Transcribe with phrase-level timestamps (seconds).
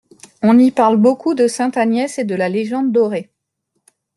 [0.41, 3.29] On y parle beaucoup de sainte Agnès et de la légende dorée.